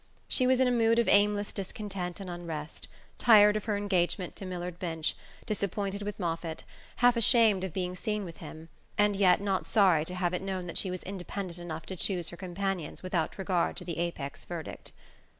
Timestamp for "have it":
10.15-10.41